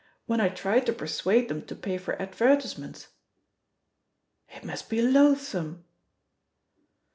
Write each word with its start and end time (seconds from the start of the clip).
When 0.25 0.41
I 0.41 0.49
try 0.49 0.79
to 0.79 0.93
persuade 0.93 1.47
them 1.47 1.63
to 1.67 1.75
pay 1.75 1.99
for 1.99 2.19
advertisements" 2.19 3.09
"It 4.57 4.63
must 4.63 4.89
be 4.89 4.99
loathsome!" 4.99 5.85